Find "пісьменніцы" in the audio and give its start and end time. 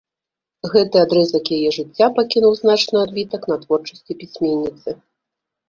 4.25-4.99